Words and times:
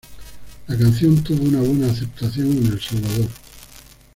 La 0.67 0.75
canción 0.75 1.23
tuvo 1.23 1.43
una 1.43 1.59
buena 1.59 1.91
aceptación 1.91 2.47
en 2.57 2.65
El 2.65 2.81
Salvador. 2.81 3.27